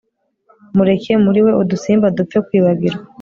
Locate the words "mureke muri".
0.75-1.39